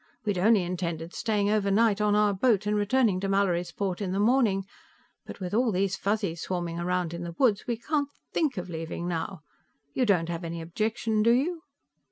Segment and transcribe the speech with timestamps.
[0.25, 4.19] We had only intended staying tonight on our boat, and returning to Mallorysport in the
[4.19, 4.65] morning,
[5.27, 9.07] but with all these Fuzzies swarming around in the woods, we can't think of leaving
[9.07, 9.41] now.
[9.93, 11.61] You don't have any objection, do you?"